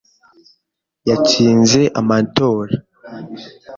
yatsinze 1.09 1.81
amatora. 1.99 2.73